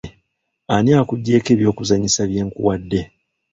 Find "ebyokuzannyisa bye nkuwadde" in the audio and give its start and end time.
1.55-3.01